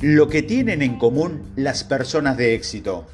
Lo 0.00 0.28
que 0.28 0.44
tienen 0.44 0.80
en 0.82 0.96
común 0.96 1.42
las 1.56 1.82
personas 1.82 2.36
de 2.36 2.54
éxito. 2.54 3.06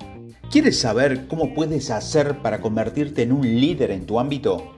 ¿Quieres 0.51 0.79
saber 0.79 1.27
cómo 1.29 1.55
puedes 1.55 1.91
hacer 1.91 2.43
para 2.43 2.61
convertirte 2.61 3.23
en 3.23 3.33
un 3.33 3.41
líder 3.41 3.91
en 3.91 4.05
tu 4.05 4.21
ámbito? 4.21 4.75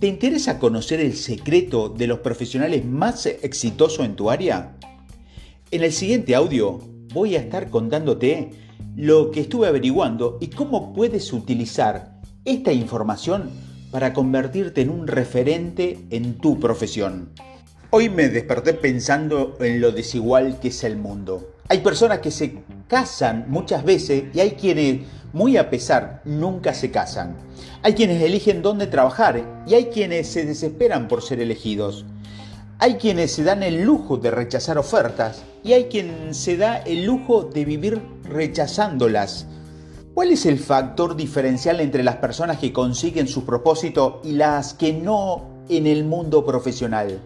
¿Te 0.00 0.06
interesa 0.06 0.58
conocer 0.58 0.98
el 0.98 1.14
secreto 1.14 1.90
de 1.90 2.06
los 2.06 2.20
profesionales 2.20 2.86
más 2.86 3.26
exitosos 3.26 4.06
en 4.06 4.16
tu 4.16 4.30
área? 4.30 4.78
En 5.70 5.82
el 5.82 5.92
siguiente 5.92 6.34
audio 6.34 6.80
voy 7.12 7.36
a 7.36 7.40
estar 7.40 7.68
contándote 7.68 8.52
lo 8.96 9.30
que 9.30 9.40
estuve 9.40 9.66
averiguando 9.66 10.38
y 10.40 10.46
cómo 10.46 10.94
puedes 10.94 11.34
utilizar 11.34 12.18
esta 12.46 12.72
información 12.72 13.50
para 13.90 14.14
convertirte 14.14 14.80
en 14.80 14.88
un 14.88 15.06
referente 15.06 15.98
en 16.08 16.38
tu 16.38 16.58
profesión. 16.58 17.28
Hoy 17.90 18.08
me 18.08 18.28
desperté 18.28 18.74
pensando 18.74 19.56
en 19.60 19.80
lo 19.80 19.92
desigual 19.92 20.58
que 20.58 20.68
es 20.68 20.82
el 20.82 20.96
mundo. 20.96 21.52
Hay 21.68 21.78
personas 21.78 22.18
que 22.18 22.32
se 22.32 22.58
casan 22.88 23.46
muchas 23.48 23.84
veces 23.84 24.24
y 24.34 24.40
hay 24.40 24.52
quienes, 24.52 25.02
muy 25.32 25.56
a 25.56 25.70
pesar, 25.70 26.20
nunca 26.24 26.74
se 26.74 26.90
casan. 26.90 27.36
Hay 27.84 27.94
quienes 27.94 28.20
eligen 28.20 28.60
dónde 28.60 28.88
trabajar 28.88 29.62
y 29.68 29.74
hay 29.74 29.84
quienes 29.86 30.26
se 30.26 30.44
desesperan 30.44 31.06
por 31.06 31.22
ser 31.22 31.40
elegidos. 31.40 32.04
Hay 32.80 32.96
quienes 32.96 33.30
se 33.30 33.44
dan 33.44 33.62
el 33.62 33.82
lujo 33.82 34.16
de 34.16 34.32
rechazar 34.32 34.78
ofertas 34.78 35.44
y 35.62 35.72
hay 35.72 35.84
quien 35.84 36.34
se 36.34 36.56
da 36.56 36.78
el 36.78 37.04
lujo 37.04 37.44
de 37.44 37.64
vivir 37.64 38.02
rechazándolas. 38.24 39.46
¿Cuál 40.12 40.32
es 40.32 40.44
el 40.44 40.58
factor 40.58 41.14
diferencial 41.14 41.80
entre 41.80 42.02
las 42.02 42.16
personas 42.16 42.58
que 42.58 42.72
consiguen 42.72 43.28
su 43.28 43.46
propósito 43.46 44.20
y 44.24 44.32
las 44.32 44.74
que 44.74 44.92
no 44.92 45.55
en 45.68 45.86
el 45.86 46.04
mundo 46.04 46.44
profesional? 46.44 47.20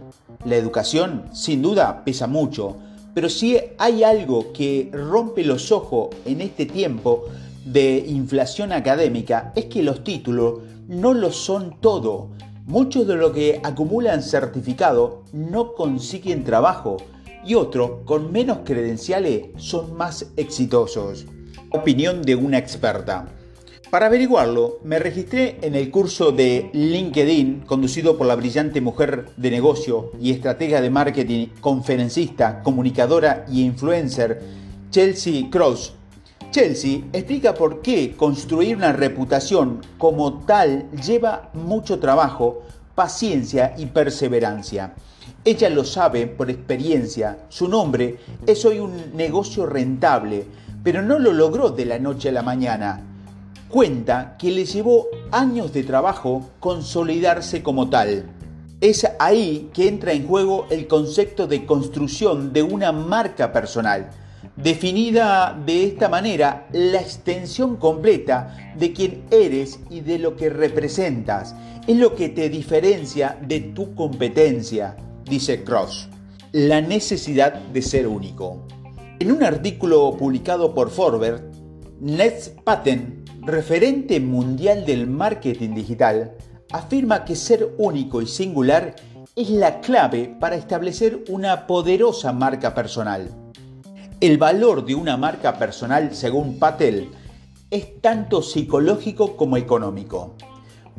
La 0.44 0.56
educación, 0.56 1.24
sin 1.32 1.62
duda, 1.62 2.02
pesa 2.04 2.26
mucho, 2.26 2.76
pero 3.14 3.28
si 3.28 3.58
hay 3.78 4.04
algo 4.04 4.52
que 4.52 4.90
rompe 4.92 5.44
los 5.44 5.72
ojos 5.72 6.08
en 6.24 6.40
este 6.40 6.66
tiempo 6.66 7.24
de 7.64 8.04
inflación 8.06 8.72
académica, 8.72 9.52
es 9.56 9.66
que 9.66 9.82
los 9.82 10.04
títulos 10.04 10.60
no 10.88 11.12
lo 11.14 11.32
son 11.32 11.76
todo. 11.80 12.30
Muchos 12.66 13.06
de 13.06 13.16
los 13.16 13.32
que 13.32 13.60
acumulan 13.62 14.22
certificado 14.22 15.24
no 15.32 15.74
consiguen 15.74 16.44
trabajo 16.44 16.98
y 17.44 17.54
otros 17.54 18.02
con 18.04 18.32
menos 18.32 18.58
credenciales 18.64 19.46
son 19.56 19.96
más 19.96 20.26
exitosos. 20.36 21.26
Opinión 21.70 22.22
de 22.22 22.36
una 22.36 22.58
experta. 22.58 23.28
Para 23.90 24.06
averiguarlo, 24.06 24.78
me 24.84 25.00
registré 25.00 25.58
en 25.62 25.74
el 25.74 25.90
curso 25.90 26.30
de 26.30 26.70
LinkedIn 26.72 27.62
conducido 27.66 28.16
por 28.16 28.28
la 28.28 28.36
brillante 28.36 28.80
mujer 28.80 29.30
de 29.36 29.50
negocio 29.50 30.12
y 30.20 30.30
estratega 30.30 30.80
de 30.80 30.90
marketing, 30.90 31.48
conferencista, 31.60 32.62
comunicadora 32.62 33.44
y 33.50 33.64
influencer 33.64 34.44
Chelsea 34.90 35.50
Cross. 35.50 35.94
Chelsea 36.52 37.00
explica 37.12 37.52
por 37.52 37.82
qué 37.82 38.14
construir 38.16 38.76
una 38.76 38.92
reputación 38.92 39.80
como 39.98 40.34
tal 40.44 40.88
lleva 40.92 41.50
mucho 41.52 41.98
trabajo, 41.98 42.62
paciencia 42.94 43.74
y 43.76 43.86
perseverancia. 43.86 44.94
Ella 45.44 45.68
lo 45.68 45.84
sabe 45.84 46.28
por 46.28 46.48
experiencia. 46.48 47.38
Su 47.48 47.66
nombre 47.66 48.18
es 48.46 48.64
hoy 48.64 48.78
un 48.78 49.16
negocio 49.16 49.66
rentable, 49.66 50.46
pero 50.84 51.02
no 51.02 51.18
lo 51.18 51.32
logró 51.32 51.70
de 51.70 51.86
la 51.86 51.98
noche 51.98 52.28
a 52.28 52.32
la 52.32 52.42
mañana 52.42 53.09
cuenta 53.70 54.36
que 54.36 54.50
le 54.50 54.64
llevó 54.64 55.06
años 55.30 55.72
de 55.72 55.84
trabajo 55.84 56.50
consolidarse 56.58 57.62
como 57.62 57.88
tal. 57.88 58.28
Es 58.80 59.06
ahí 59.18 59.70
que 59.72 59.88
entra 59.88 60.12
en 60.12 60.26
juego 60.26 60.66
el 60.70 60.86
concepto 60.86 61.46
de 61.46 61.64
construcción 61.66 62.52
de 62.52 62.62
una 62.62 62.92
marca 62.92 63.52
personal, 63.52 64.10
definida 64.56 65.58
de 65.64 65.84
esta 65.84 66.08
manera 66.08 66.66
la 66.72 67.00
extensión 67.00 67.76
completa 67.76 68.74
de 68.76 68.92
quién 68.92 69.22
eres 69.30 69.78
y 69.88 70.00
de 70.00 70.18
lo 70.18 70.34
que 70.34 70.50
representas. 70.50 71.54
Es 71.86 71.96
lo 71.96 72.14
que 72.16 72.28
te 72.30 72.48
diferencia 72.48 73.38
de 73.40 73.60
tu 73.60 73.94
competencia, 73.94 74.96
dice 75.24 75.62
Cross. 75.62 76.08
La 76.52 76.80
necesidad 76.80 77.54
de 77.54 77.82
ser 77.82 78.08
único. 78.08 78.66
En 79.20 79.30
un 79.30 79.44
artículo 79.44 80.16
publicado 80.18 80.74
por 80.74 80.90
Forbes, 80.90 81.42
Ned 82.00 82.32
Patten 82.64 83.19
referente 83.42 84.20
mundial 84.20 84.84
del 84.84 85.06
marketing 85.06 85.74
digital, 85.74 86.32
afirma 86.70 87.24
que 87.24 87.34
ser 87.34 87.74
único 87.78 88.20
y 88.20 88.26
singular 88.26 88.94
es 89.34 89.48
la 89.50 89.80
clave 89.80 90.36
para 90.38 90.56
establecer 90.56 91.24
una 91.28 91.66
poderosa 91.66 92.32
marca 92.32 92.74
personal. 92.74 93.30
El 94.20 94.36
valor 94.36 94.84
de 94.84 94.94
una 94.94 95.16
marca 95.16 95.58
personal, 95.58 96.14
según 96.14 96.58
Patel, 96.58 97.08
es 97.70 98.00
tanto 98.02 98.42
psicológico 98.42 99.36
como 99.36 99.56
económico. 99.56 100.34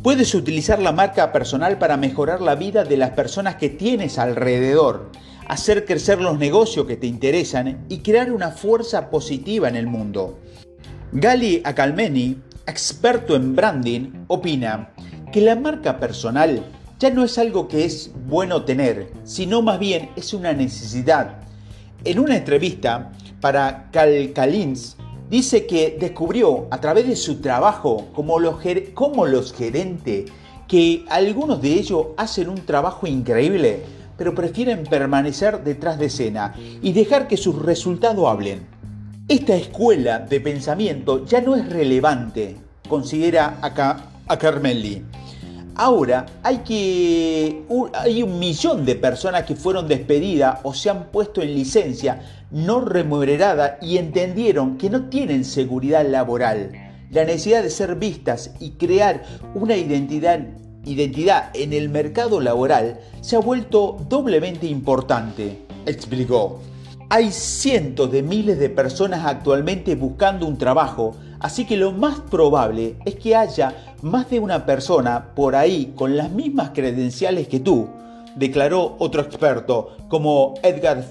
Puedes 0.02 0.34
utilizar 0.34 0.80
la 0.82 0.92
marca 0.92 1.32
personal 1.32 1.78
para 1.78 1.98
mejorar 1.98 2.42
la 2.42 2.56
vida 2.56 2.84
de 2.84 2.98
las 2.98 3.12
personas 3.12 3.58
que 3.58 3.70
tienes 3.70 4.18
alrededor, 4.18 5.12
hacer 5.48 5.86
crecer 5.86 6.20
los 6.20 6.40
negocios 6.40 6.88
que 6.88 6.98
te 6.98 7.06
interesan 7.06 7.86
y 7.88 8.00
crear 8.00 8.32
una 8.32 8.50
fuerza 8.50 9.12
positiva 9.12 9.70
en 9.70 9.76
el 9.76 9.86
mundo. 9.86 10.40
Gali 11.14 11.62
Acalmeni, 11.66 12.38
experto 12.66 13.36
en 13.36 13.54
branding, 13.54 14.24
opina 14.28 14.94
que 15.34 15.42
la 15.42 15.58
marca 15.58 16.00
personal 16.00 16.64
ya 17.00 17.10
no 17.10 17.26
es 17.26 17.38
algo 17.38 17.68
que 17.68 17.84
es 17.84 18.12
bueno 18.28 18.64
tener, 18.64 19.12
sino 19.26 19.62
más 19.62 19.78
bien 19.78 20.12
es 20.16 20.34
una 20.34 20.54
necesidad. 20.54 21.42
En 22.06 22.18
una 22.18 22.38
entrevista 22.38 23.12
para 23.42 23.90
Calcalins, 23.92 24.96
dice 25.30 25.68
que 25.68 25.98
descubrió 26.00 26.68
a 26.72 26.80
través 26.80 27.06
de 27.06 27.18
su 27.18 27.42
trabajo 27.42 28.08
como 28.14 28.40
los, 28.40 28.56
como 28.94 29.26
los 29.26 29.52
gerentes 29.52 30.32
que 30.70 31.04
algunos 31.10 31.62
de 31.62 31.74
ellos 31.74 32.08
hacen 32.16 32.48
un 32.48 32.66
trabajo 32.66 33.06
increíble, 33.06 33.84
pero 34.18 34.34
prefieren 34.34 34.84
permanecer 34.84 35.62
detrás 35.62 36.00
de 36.00 36.06
escena 36.06 36.56
y 36.82 36.94
dejar 36.94 37.28
que 37.28 37.36
sus 37.36 37.62
resultados 37.62 38.30
hablen. 38.30 38.66
Esta 39.32 39.56
escuela 39.56 40.20
de 40.20 40.42
pensamiento 40.42 41.26
ya 41.26 41.40
no 41.40 41.56
es 41.56 41.66
relevante, 41.70 42.58
considera 42.90 43.60
acá 43.62 44.12
a 44.28 44.38
Carmelli. 44.38 45.04
Ahora 45.76 46.26
hay, 46.44 46.58
que, 46.58 47.64
hay 47.94 48.24
un 48.24 48.40
millón 48.40 48.84
de 48.84 48.96
personas 48.96 49.44
que 49.44 49.56
fueron 49.56 49.88
despedidas 49.88 50.60
o 50.64 50.74
se 50.74 50.90
han 50.90 51.06
puesto 51.12 51.42
en 51.42 51.56
licencia 51.56 52.22
no 52.52 52.82
remunerada 52.82 53.78
y 53.82 53.96
entendieron 53.96 54.78
que 54.78 54.90
no 54.90 55.08
tienen 55.08 55.46
seguridad 55.46 56.06
laboral. 56.06 56.74
La 57.10 57.24
necesidad 57.24 57.64
de 57.64 57.70
ser 57.70 57.96
vistas 57.96 58.52
y 58.60 58.72
crear 58.72 59.24
una 59.56 59.78
identidad, 59.78 60.42
identidad 60.84 61.52
en 61.54 61.72
el 61.72 61.88
mercado 61.88 62.42
laboral 62.42 63.00
se 63.22 63.38
ha 63.38 63.40
vuelto 63.40 63.98
doblemente 64.10 64.68
importante, 64.68 65.62
explicó. 65.86 66.60
Hay 67.14 67.34
cientos 67.34 68.10
de 68.10 68.24
miles 68.24 68.58
de 68.58 68.70
personas 68.70 69.26
actualmente 69.26 69.96
buscando 69.96 70.48
un 70.48 70.58
trabajo, 70.58 71.18
así 71.42 71.66
que 71.66 71.76
lo 71.76 71.92
más 71.92 72.22
probable 72.22 72.96
es 73.04 73.16
que 73.16 73.36
haya 73.36 73.98
más 74.02 74.30
de 74.30 74.40
una 74.40 74.66
persona 74.66 75.36
por 75.36 75.58
ahí 75.58 75.92
con 75.94 76.16
las 76.16 76.32
mismas 76.32 76.70
credenciales 76.70 77.50
que 77.50 77.60
tú, 77.60 77.90
declaró 78.38 78.96
otro 78.98 79.24
experto 79.24 79.98
como 80.08 80.54
Edgar 80.64 81.04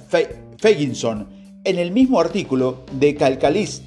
Feiginson 0.56 1.28
en 1.64 1.78
el 1.78 1.90
mismo 1.90 2.18
artículo 2.18 2.78
de 2.92 3.14
Calcalis. 3.14 3.82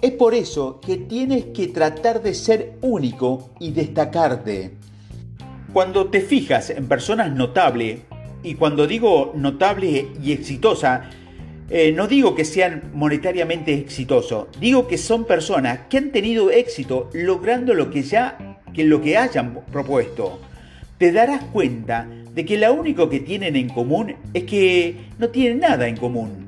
Es 0.00 0.12
por 0.12 0.34
eso 0.34 0.80
que 0.80 0.98
tienes 0.98 1.46
que 1.46 1.66
tratar 1.66 2.22
de 2.22 2.34
ser 2.34 2.78
único 2.80 3.50
y 3.58 3.72
destacarte. 3.72 4.76
Cuando 5.72 6.10
te 6.10 6.20
fijas 6.20 6.70
en 6.70 6.86
personas 6.86 7.32
notables, 7.32 8.02
y 8.44 8.54
cuando 8.54 8.86
digo 8.86 9.32
notable 9.34 10.10
y 10.22 10.30
exitosa, 10.30 11.10
eh, 11.68 11.92
no 11.92 12.06
digo 12.06 12.34
que 12.34 12.44
sean 12.44 12.90
monetariamente 12.94 13.74
exitosos, 13.74 14.46
digo 14.60 14.86
que 14.86 14.98
son 14.98 15.24
personas 15.24 15.80
que 15.90 15.98
han 15.98 16.12
tenido 16.12 16.50
éxito 16.50 17.10
logrando 17.12 17.74
lo 17.74 17.90
que 17.90 18.02
ya 18.02 18.56
que 18.72 18.84
lo 18.84 19.00
que 19.00 19.16
hayan 19.16 19.64
propuesto. 19.72 20.38
Te 20.98 21.10
darás 21.10 21.42
cuenta 21.44 22.06
de 22.32 22.44
que 22.44 22.58
lo 22.58 22.72
único 22.72 23.08
que 23.08 23.20
tienen 23.20 23.56
en 23.56 23.70
común 23.70 24.14
es 24.34 24.44
que 24.44 25.08
no 25.18 25.30
tienen 25.30 25.60
nada 25.60 25.88
en 25.88 25.96
común. 25.96 26.46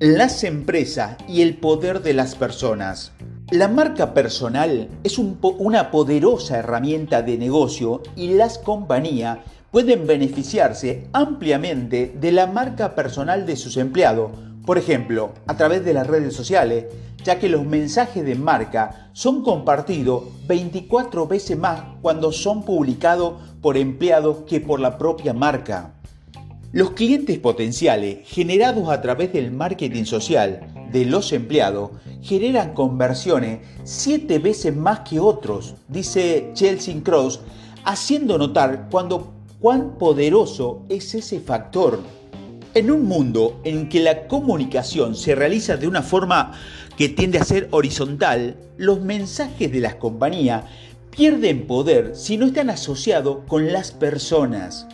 Las 0.00 0.44
empresas 0.44 1.16
y 1.28 1.42
el 1.42 1.54
poder 1.54 2.02
de 2.02 2.12
las 2.12 2.34
personas. 2.34 3.12
La 3.50 3.68
marca 3.68 4.14
personal 4.14 4.88
es 5.04 5.18
una 5.18 5.90
poderosa 5.90 6.58
herramienta 6.58 7.22
de 7.22 7.38
negocio 7.38 8.02
y 8.16 8.34
las 8.34 8.58
compañías 8.58 9.38
pueden 9.70 10.06
beneficiarse 10.06 11.06
ampliamente 11.12 12.12
de 12.20 12.32
la 12.32 12.46
marca 12.46 12.94
personal 12.94 13.46
de 13.46 13.56
sus 13.56 13.76
empleados 13.76 14.30
por 14.64 14.78
ejemplo, 14.78 15.32
a 15.46 15.56
través 15.56 15.84
de 15.84 15.94
las 15.94 16.06
redes 16.06 16.34
sociales, 16.34 16.86
ya 17.24 17.38
que 17.38 17.48
los 17.48 17.64
mensajes 17.64 18.24
de 18.24 18.34
marca 18.34 19.10
son 19.12 19.42
compartidos 19.42 20.24
24 20.46 21.26
veces 21.26 21.58
más 21.58 21.82
cuando 22.02 22.32
son 22.32 22.64
publicados 22.64 23.34
por 23.60 23.76
empleados 23.76 24.38
que 24.46 24.60
por 24.60 24.80
la 24.80 24.96
propia 24.96 25.34
marca. 25.34 25.94
Los 26.72 26.92
clientes 26.92 27.38
potenciales 27.38 28.20
generados 28.28 28.88
a 28.90 29.00
través 29.00 29.32
del 29.32 29.50
marketing 29.50 30.04
social 30.04 30.88
de 30.92 31.04
los 31.04 31.32
empleados 31.32 31.90
generan 32.22 32.74
conversiones 32.74 33.60
siete 33.82 34.38
veces 34.38 34.76
más 34.76 35.00
que 35.00 35.18
otros, 35.18 35.74
dice 35.88 36.50
Chelsea 36.54 37.02
Cross, 37.02 37.40
haciendo 37.84 38.38
notar 38.38 38.88
cuán 38.88 39.98
poderoso 39.98 40.84
es 40.88 41.14
ese 41.14 41.40
factor. 41.40 42.00
En 42.72 42.88
un 42.92 43.06
mundo 43.06 43.60
en 43.64 43.88
que 43.88 43.98
la 43.98 44.28
comunicación 44.28 45.16
se 45.16 45.34
realiza 45.34 45.76
de 45.76 45.88
una 45.88 46.02
forma 46.02 46.52
que 46.96 47.08
tiende 47.08 47.38
a 47.38 47.44
ser 47.44 47.66
horizontal, 47.72 48.54
los 48.76 49.00
mensajes 49.00 49.72
de 49.72 49.80
las 49.80 49.96
compañías 49.96 50.66
pierden 51.10 51.66
poder 51.66 52.14
si 52.14 52.36
no 52.36 52.46
están 52.46 52.70
asociados 52.70 53.38
con 53.48 53.72
las 53.72 53.90
personas. 53.90 54.86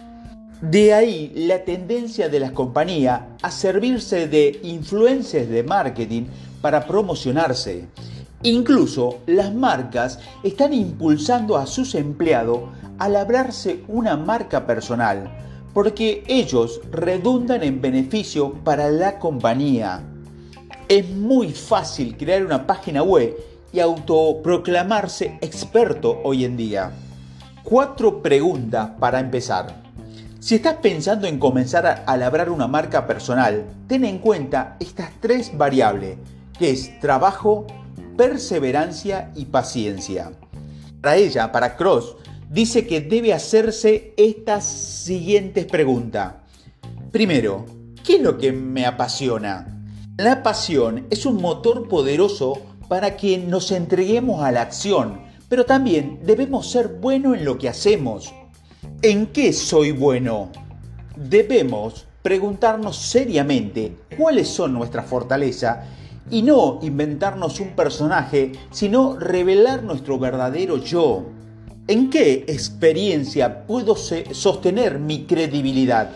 De 0.62 0.94
ahí 0.94 1.30
la 1.34 1.64
tendencia 1.64 2.30
de 2.30 2.40
las 2.40 2.52
compañías 2.52 3.20
a 3.42 3.50
servirse 3.50 4.26
de 4.26 4.58
influencers 4.62 5.50
de 5.50 5.62
marketing 5.62 6.22
para 6.62 6.86
promocionarse. 6.86 7.88
Incluso 8.42 9.18
las 9.26 9.54
marcas 9.54 10.18
están 10.42 10.72
impulsando 10.72 11.58
a 11.58 11.66
sus 11.66 11.94
empleados 11.94 12.70
a 12.98 13.10
labrarse 13.10 13.84
una 13.86 14.16
marca 14.16 14.66
personal, 14.66 15.45
porque 15.76 16.24
ellos 16.26 16.80
redundan 16.90 17.62
en 17.62 17.82
beneficio 17.82 18.54
para 18.64 18.88
la 18.88 19.18
compañía. 19.18 20.00
Es 20.88 21.06
muy 21.10 21.52
fácil 21.52 22.16
crear 22.16 22.46
una 22.46 22.66
página 22.66 23.02
web 23.02 23.36
y 23.74 23.80
autoproclamarse 23.80 25.36
experto 25.42 26.18
hoy 26.24 26.46
en 26.46 26.56
día. 26.56 26.92
Cuatro 27.62 28.22
preguntas 28.22 28.92
para 28.98 29.20
empezar. 29.20 29.82
Si 30.40 30.54
estás 30.54 30.76
pensando 30.76 31.26
en 31.26 31.38
comenzar 31.38 32.04
a, 32.06 32.16
labrar 32.16 32.48
una 32.48 32.66
marca 32.66 33.06
personal, 33.06 33.66
ten 33.86 34.06
en 34.06 34.18
cuenta 34.18 34.78
estas 34.80 35.10
tres 35.20 35.58
variables, 35.58 36.16
que 36.58 36.70
es 36.70 36.98
trabajo, 37.00 37.66
perseverancia 38.16 39.30
y 39.34 39.44
paciencia. 39.44 40.32
Para 41.02 41.16
ella, 41.16 41.52
para 41.52 41.76
Cross, 41.76 42.16
dice 42.56 42.86
que 42.86 43.02
debe 43.02 43.34
hacerse 43.34 44.14
estas 44.16 44.64
siguientes 44.64 45.66
preguntas. 45.66 46.36
Primero, 47.12 47.66
¿qué 48.02 48.16
es 48.16 48.22
lo 48.22 48.38
que 48.38 48.50
me 48.50 48.86
apasiona? 48.86 49.84
La 50.16 50.42
pasión 50.42 51.06
es 51.10 51.26
un 51.26 51.36
motor 51.36 51.86
poderoso 51.86 52.54
para 52.88 53.18
que 53.18 53.36
nos 53.36 53.72
entreguemos 53.72 54.42
a 54.42 54.52
la 54.52 54.62
acción, 54.62 55.20
pero 55.50 55.66
también 55.66 56.20
debemos 56.24 56.70
ser 56.70 56.88
buenos 56.88 57.36
en 57.36 57.44
lo 57.44 57.58
que 57.58 57.68
hacemos. 57.68 58.32
¿En 59.02 59.26
qué 59.26 59.52
soy 59.52 59.92
bueno? 59.92 60.48
Debemos 61.14 62.06
preguntarnos 62.22 62.96
seriamente 62.96 63.98
cuáles 64.16 64.48
son 64.48 64.72
nuestras 64.72 65.04
fortalezas 65.04 65.84
y 66.30 66.40
no 66.40 66.78
inventarnos 66.80 67.60
un 67.60 67.76
personaje, 67.76 68.52
sino 68.70 69.18
revelar 69.18 69.82
nuestro 69.82 70.18
verdadero 70.18 70.78
yo. 70.78 71.35
¿En 71.88 72.10
qué 72.10 72.44
experiencia 72.48 73.64
puedo 73.64 73.94
sostener 73.94 74.98
mi 74.98 75.24
credibilidad? 75.24 76.10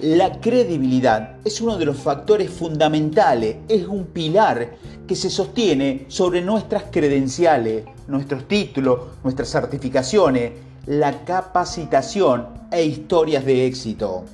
La 0.00 0.40
credibilidad 0.40 1.38
es 1.44 1.60
uno 1.60 1.76
de 1.76 1.86
los 1.86 1.96
factores 1.96 2.48
fundamentales, 2.50 3.56
es 3.68 3.88
un 3.88 4.04
pilar 4.04 4.76
que 5.08 5.16
se 5.16 5.28
sostiene 5.28 6.04
sobre 6.06 6.40
nuestras 6.40 6.84
credenciales, 6.92 7.84
nuestros 8.06 8.46
títulos, 8.46 9.00
nuestras 9.24 9.48
certificaciones, 9.48 10.52
la 10.86 11.24
capacitación 11.24 12.46
e 12.70 12.84
historias 12.84 13.44
de 13.44 13.66
éxito. 13.66 14.24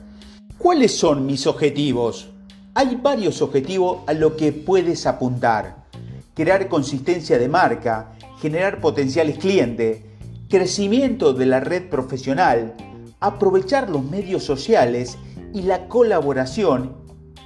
¿Cuáles 0.58 0.94
son 0.94 1.24
mis 1.24 1.46
objetivos? 1.46 2.28
Hay 2.74 2.96
varios 2.96 3.40
objetivos 3.40 4.00
a 4.06 4.12
lo 4.12 4.36
que 4.36 4.52
puedes 4.52 5.06
apuntar. 5.06 5.86
Crear 6.34 6.68
consistencia 6.68 7.38
de 7.38 7.48
marca, 7.48 8.12
generar 8.42 8.82
potenciales 8.82 9.38
clientes, 9.38 10.02
crecimiento 10.48 11.32
de 11.32 11.46
la 11.46 11.60
red 11.60 11.88
profesional, 11.88 12.74
aprovechar 13.20 13.90
los 13.90 14.04
medios 14.04 14.44
sociales 14.44 15.18
y 15.52 15.62
la 15.62 15.88
colaboración 15.88 16.96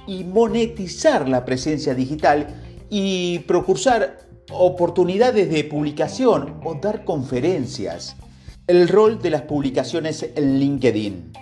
y 0.07 0.23
monetizar 0.23 1.27
la 1.27 1.45
presencia 1.45 1.95
digital 1.95 2.47
y 2.89 3.39
procurar 3.39 4.19
oportunidades 4.51 5.49
de 5.49 5.63
publicación 5.63 6.59
o 6.63 6.75
dar 6.75 7.05
conferencias. 7.05 8.15
El 8.67 8.87
rol 8.87 9.21
de 9.21 9.29
las 9.29 9.41
publicaciones 9.43 10.25
en 10.35 10.59
LinkedIn. 10.59 11.33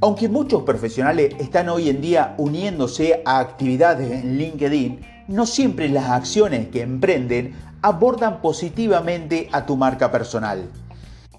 Aunque 0.00 0.28
muchos 0.28 0.62
profesionales 0.62 1.34
están 1.38 1.68
hoy 1.68 1.88
en 1.88 2.00
día 2.00 2.34
uniéndose 2.38 3.22
a 3.24 3.38
actividades 3.38 4.10
en 4.10 4.38
LinkedIn, 4.38 5.00
no 5.28 5.46
siempre 5.46 5.88
las 5.88 6.10
acciones 6.10 6.68
que 6.68 6.82
emprenden 6.82 7.54
abordan 7.82 8.40
positivamente 8.40 9.48
a 9.50 9.66
tu 9.66 9.76
marca 9.76 10.10
personal. 10.10 10.70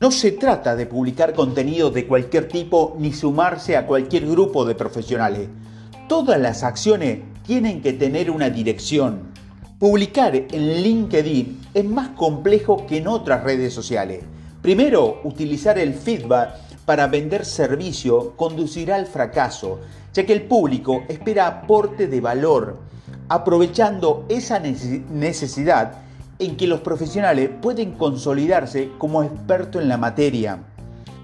No 0.01 0.11
se 0.11 0.33
trata 0.33 0.75
de 0.75 0.85
publicar 0.85 1.33
contenido 1.33 1.89
de 1.89 2.05
cualquier 2.05 2.49
tipo 2.49 2.95
ni 2.99 3.13
sumarse 3.13 3.77
a 3.77 3.87
cualquier 3.87 4.27
grupo 4.27 4.65
de 4.65 4.75
profesionales. 4.75 5.47
Todas 6.09 6.39
las 6.39 6.63
acciones 6.63 7.19
tienen 7.45 7.81
que 7.81 7.93
tener 7.93 8.29
una 8.29 8.49
dirección. 8.49 9.31
Publicar 9.79 10.35
en 10.35 10.83
LinkedIn 10.83 11.61
es 11.73 11.85
más 11.85 12.09
complejo 12.09 12.85
que 12.85 12.97
en 12.97 13.07
otras 13.07 13.43
redes 13.43 13.73
sociales. 13.73 14.25
Primero, 14.61 15.21
utilizar 15.23 15.77
el 15.77 15.93
feedback 15.93 16.55
para 16.85 17.07
vender 17.07 17.45
servicio 17.45 18.35
conducirá 18.35 18.97
al 18.97 19.05
fracaso, 19.05 19.79
ya 20.13 20.25
que 20.25 20.33
el 20.33 20.43
público 20.43 21.03
espera 21.07 21.47
aporte 21.47 22.07
de 22.07 22.19
valor, 22.19 22.79
aprovechando 23.29 24.25
esa 24.27 24.59
necesidad 24.59 26.03
en 26.39 26.57
que 26.57 26.67
los 26.67 26.81
profesionales 26.81 27.49
pueden 27.61 27.93
consolidarse 27.93 28.89
como 28.97 29.23
expertos 29.23 29.81
en 29.81 29.89
la 29.89 29.97
materia. 29.97 30.63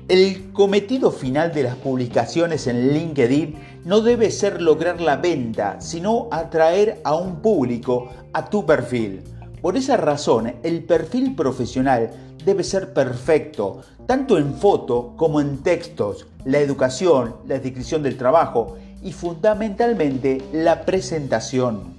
El 0.08 0.52
cometido 0.54 1.12
final 1.12 1.54
de 1.54 1.64
las 1.64 1.76
publicaciones 1.76 2.66
en 2.66 2.94
LinkedIn 2.94 3.56
no 3.86 4.02
debe 4.02 4.32
ser 4.32 4.62
lograr 4.62 5.00
la 5.00 5.18
venta, 5.18 5.80
sino 5.80 6.28
atraer 6.32 7.00
a 7.04 7.16
un 7.16 7.42
público 7.42 8.10
a 8.34 8.50
tu 8.50 8.66
perfil. 8.66 9.22
Por 9.62 9.78
esa 9.78 9.98
razón, 9.98 10.56
el 10.64 10.84
perfil 10.84 11.36
profesional 11.36 12.10
debe 12.44 12.64
ser 12.64 12.94
perfecto, 12.94 13.82
tanto 14.08 14.38
en 14.38 14.56
foto 14.56 15.14
como 15.16 15.42
en 15.42 15.58
textos, 15.60 16.26
la 16.46 16.60
educación, 16.60 17.36
la 17.46 17.60
descripción 17.60 18.02
del 18.02 18.18
trabajo 18.18 18.78
y 19.04 19.12
fundamentalmente 19.12 20.42
la 20.54 20.86
presentación, 20.86 21.98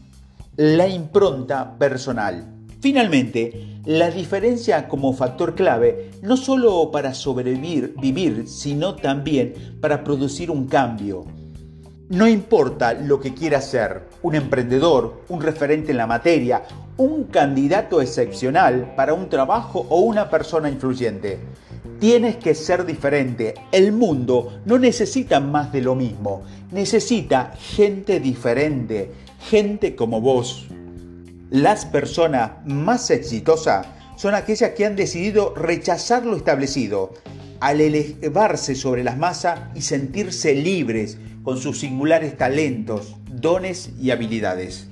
la 0.57 0.89
impronta 0.89 1.77
personal. 1.79 2.60
Finalmente, 2.81 3.81
la 3.85 4.11
diferencia 4.11 4.89
como 4.89 5.13
factor 5.13 5.55
clave 5.55 6.11
no 6.23 6.37
solo 6.37 6.91
para 6.91 7.13
sobrevivir, 7.13 7.95
vivir, 8.01 8.49
sino 8.49 8.95
también 8.95 9.77
para 9.81 10.03
producir 10.03 10.51
un 10.51 10.67
cambio. 10.67 11.27
No 12.09 12.27
importa 12.27 12.95
lo 12.95 13.21
que 13.21 13.35
quiera 13.35 13.61
ser, 13.61 14.09
un 14.23 14.35
emprendedor, 14.35 15.23
un 15.29 15.43
referente 15.43 15.93
en 15.93 15.99
la 15.99 16.07
materia, 16.07 16.63
un 16.97 17.25
candidato 17.25 18.01
excepcional 18.01 18.95
para 18.97 19.15
un 19.15 19.29
trabajo 19.29 19.87
o 19.91 20.01
una 20.01 20.29
persona 20.29 20.71
influyente. 20.71 21.39
Tienes 22.01 22.37
que 22.37 22.55
ser 22.55 22.87
diferente. 22.87 23.55
El 23.73 23.93
mundo 23.93 24.61
no 24.65 24.79
necesita 24.79 25.39
más 25.39 25.71
de 25.71 25.83
lo 25.83 25.95
mismo. 25.95 26.43
Necesita 26.73 27.53
gente 27.59 28.21
diferente, 28.21 29.13
gente 29.39 29.95
como 29.95 30.21
vos. 30.21 30.67
Las 31.51 31.85
personas 31.85 32.53
más 32.65 33.11
exitosas 33.11 33.85
son 34.17 34.35
aquellas 34.35 34.71
que 34.71 34.87
han 34.87 34.95
decidido 34.95 35.53
rechazar 35.57 36.25
lo 36.25 36.37
establecido, 36.37 37.13
al 37.59 37.81
elevarse 37.81 38.77
sobre 38.77 39.03
las 39.03 39.19
masas 39.19 39.59
y 39.75 39.83
sentirse 39.83 40.55
libres 40.55 41.19
con 41.43 41.59
sus 41.59 41.81
singulares 41.81 42.37
talentos, 42.37 43.17
dones 43.29 43.91
y 44.01 44.13
habilidades. 44.13 44.87